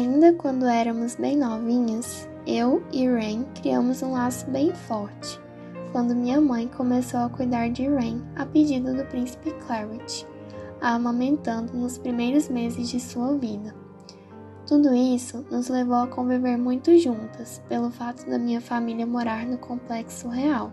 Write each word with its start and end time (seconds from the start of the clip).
Ainda 0.00 0.32
quando 0.32 0.64
éramos 0.64 1.16
bem 1.16 1.36
novinhas, 1.36 2.26
eu 2.46 2.82
e 2.90 3.06
Rain 3.06 3.44
criamos 3.60 4.02
um 4.02 4.12
laço 4.12 4.50
bem 4.50 4.74
forte, 4.74 5.38
quando 5.92 6.16
minha 6.16 6.40
mãe 6.40 6.66
começou 6.68 7.20
a 7.20 7.28
cuidar 7.28 7.68
de 7.68 7.86
Rain 7.86 8.24
a 8.34 8.46
pedido 8.46 8.94
do 8.94 9.04
príncipe 9.04 9.52
Claret, 9.66 10.26
a 10.80 10.94
amamentando 10.94 11.74
nos 11.74 11.98
primeiros 11.98 12.48
meses 12.48 12.88
de 12.88 12.98
sua 12.98 13.36
vida. 13.36 13.74
Tudo 14.66 14.94
isso 14.94 15.44
nos 15.50 15.68
levou 15.68 15.96
a 15.96 16.06
conviver 16.06 16.56
muito 16.56 16.96
juntas, 16.96 17.60
pelo 17.68 17.90
fato 17.90 18.24
da 18.24 18.38
minha 18.38 18.62
família 18.62 19.06
morar 19.06 19.44
no 19.44 19.58
complexo 19.58 20.30
real. 20.30 20.72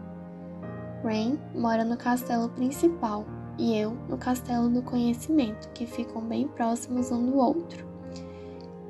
Rain 1.04 1.38
mora 1.54 1.84
no 1.84 1.98
castelo 1.98 2.48
principal 2.48 3.26
e 3.58 3.76
eu 3.76 3.92
no 4.08 4.18
castelo 4.18 4.70
do 4.70 4.82
conhecimento, 4.82 5.68
que 5.74 5.86
ficam 5.86 6.22
bem 6.22 6.48
próximos 6.48 7.12
um 7.12 7.26
do 7.30 7.36
outro. 7.36 7.97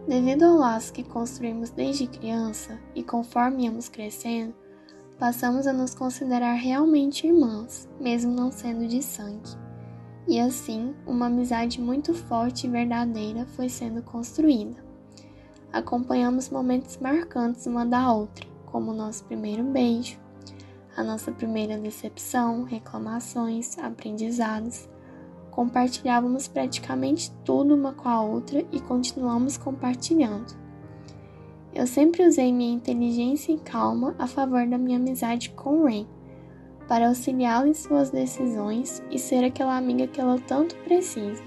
Devido 0.08 0.44
ao 0.44 0.56
laço 0.56 0.94
que 0.94 1.04
construímos 1.04 1.70
desde 1.70 2.08
criança 2.08 2.80
e 2.96 3.04
conforme 3.04 3.66
íamos 3.66 3.90
crescendo, 3.90 4.56
passamos 5.20 5.68
a 5.68 5.74
nos 5.74 5.94
considerar 5.94 6.54
realmente 6.54 7.28
irmãs, 7.28 7.90
mesmo 8.00 8.32
não 8.32 8.50
sendo 8.50 8.88
de 8.88 9.04
sangue. 9.04 9.50
E 10.26 10.40
assim, 10.40 10.96
uma 11.06 11.26
amizade 11.26 11.82
muito 11.82 12.14
forte 12.14 12.68
e 12.68 12.70
verdadeira 12.70 13.46
foi 13.48 13.68
sendo 13.68 14.02
construída. 14.02 14.82
Acompanhamos 15.74 16.50
momentos 16.50 16.96
marcantes 16.98 17.66
uma 17.66 17.86
da 17.86 18.10
outra, 18.14 18.48
como 18.66 18.92
o 18.92 18.96
nosso 18.96 19.26
primeiro 19.26 19.64
beijo, 19.66 20.18
a 20.96 21.04
nossa 21.04 21.34
primeira 21.34 21.78
decepção, 21.78 22.64
reclamações, 22.64 23.78
aprendizados, 23.78 24.88
Compartilhávamos 25.58 26.48
praticamente 26.48 27.32
tudo 27.44 27.74
uma 27.74 27.92
com 27.92 28.08
a 28.08 28.22
outra 28.22 28.64
e 28.72 28.80
continuamos 28.80 29.58
compartilhando. 29.58 30.56
Eu 31.74 31.88
sempre 31.88 32.28
usei 32.28 32.54
minha 32.54 32.76
inteligência 32.76 33.54
e 33.54 33.58
calma 33.58 34.16
a 34.20 34.28
favor 34.28 34.68
da 34.68 34.78
minha 34.78 35.00
amizade 35.00 35.50
com 35.50 35.86
Rain, 35.86 36.08
para 36.88 37.08
auxiliá-la 37.08 37.68
em 37.68 37.74
suas 37.74 38.12
decisões 38.12 39.02
e 39.10 39.18
ser 39.18 39.44
aquela 39.44 39.76
amiga 39.76 40.06
que 40.06 40.22
ela 40.22 40.40
tanto 40.42 40.76
precisa, 40.84 41.42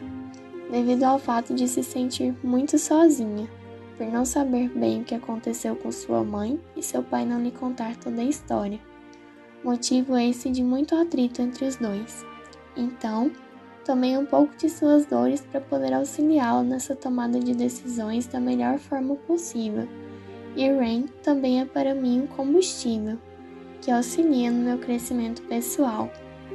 devido 0.72 1.04
ao 1.04 1.20
fato 1.20 1.54
de 1.54 1.68
se 1.68 1.84
sentir 1.84 2.34
muito 2.42 2.80
sozinha, 2.80 3.48
por 3.96 4.08
não 4.08 4.24
saber 4.24 4.70
bem 4.70 5.02
o 5.02 5.04
que 5.04 5.14
aconteceu 5.14 5.76
com 5.76 5.92
sua 5.92 6.24
mãe 6.24 6.58
e 6.74 6.82
seu 6.82 7.04
pai 7.04 7.24
não 7.24 7.40
lhe 7.40 7.52
contar 7.52 7.94
toda 7.94 8.20
a 8.20 8.24
história. 8.24 8.80
Motivo 9.62 10.16
esse 10.16 10.50
de 10.50 10.64
muito 10.64 10.96
atrito 10.96 11.40
entre 11.40 11.64
os 11.64 11.76
dois. 11.76 12.26
Então, 12.76 13.30
Tomei 13.90 14.16
um 14.16 14.24
pouco 14.24 14.56
de 14.56 14.70
suas 14.70 15.04
dores 15.04 15.40
para 15.40 15.60
poder 15.60 15.92
auxiliá-lo 15.92 16.62
nessa 16.62 16.94
tomada 16.94 17.40
de 17.40 17.52
decisões 17.52 18.24
da 18.24 18.38
melhor 18.38 18.78
forma 18.78 19.16
possível. 19.16 19.88
E 20.54 20.70
Rain 20.70 21.08
também 21.24 21.60
é 21.60 21.64
para 21.64 21.92
mim 21.92 22.20
um 22.20 22.26
combustível 22.28 23.18
que 23.82 23.90
auxilia 23.90 24.48
no 24.48 24.62
meu 24.62 24.78
crescimento 24.78 25.42
pessoal, 25.42 26.08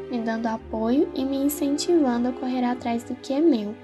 me 0.09 0.21
dando 0.21 0.47
apoio 0.47 1.11
e 1.13 1.25
me 1.25 1.35
incentivando 1.35 2.29
a 2.29 2.31
correr 2.31 2.63
atrás 2.63 3.03
do 3.03 3.13
que 3.15 3.33
é 3.33 3.41
meu, 3.41 3.75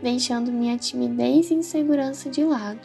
deixando 0.00 0.52
minha 0.52 0.78
timidez 0.78 1.50
e 1.50 1.54
insegurança 1.54 2.30
de 2.30 2.44
lado. 2.44 2.78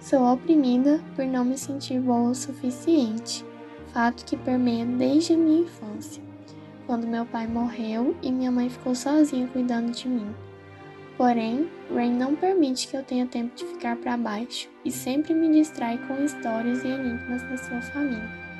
Sou 0.00 0.32
oprimida 0.32 0.98
por 1.14 1.26
não 1.26 1.44
me 1.44 1.58
sentir 1.58 2.00
boa 2.00 2.30
o 2.30 2.34
suficiente, 2.34 3.44
fato 3.92 4.24
que 4.24 4.34
permeia 4.34 4.86
desde 4.86 5.34
a 5.34 5.36
minha 5.36 5.60
infância 5.60 6.33
quando 6.86 7.06
meu 7.06 7.24
pai 7.26 7.46
morreu 7.46 8.16
e 8.22 8.30
minha 8.30 8.50
mãe 8.50 8.68
ficou 8.68 8.94
sozinha 8.94 9.46
cuidando 9.48 9.92
de 9.92 10.08
mim. 10.08 10.34
Porém, 11.16 11.70
Rain 11.94 12.12
não 12.12 12.34
permite 12.34 12.88
que 12.88 12.96
eu 12.96 13.02
tenha 13.02 13.26
tempo 13.26 13.54
de 13.54 13.64
ficar 13.64 13.96
para 13.96 14.16
baixo 14.16 14.68
e 14.84 14.90
sempre 14.90 15.32
me 15.32 15.48
distrai 15.52 15.98
com 16.06 16.24
histórias 16.24 16.82
e 16.84 16.88
enigmas 16.88 17.42
da 17.42 17.56
sua 17.56 17.80
família. 17.82 18.53